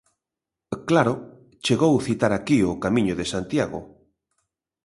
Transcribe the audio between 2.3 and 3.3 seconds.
aquí o Camiño de